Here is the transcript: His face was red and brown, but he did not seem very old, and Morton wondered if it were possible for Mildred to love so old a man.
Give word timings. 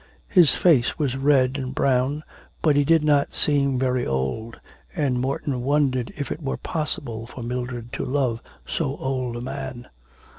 His 0.29 0.51
face 0.51 0.97
was 0.97 1.15
red 1.15 1.59
and 1.59 1.75
brown, 1.75 2.23
but 2.63 2.75
he 2.75 2.83
did 2.83 3.03
not 3.03 3.35
seem 3.35 3.77
very 3.77 4.03
old, 4.03 4.59
and 4.95 5.21
Morton 5.21 5.61
wondered 5.61 6.11
if 6.17 6.31
it 6.31 6.41
were 6.41 6.57
possible 6.57 7.27
for 7.27 7.43
Mildred 7.43 7.93
to 7.93 8.03
love 8.03 8.41
so 8.65 8.97
old 8.97 9.35
a 9.35 9.41
man. 9.41 9.89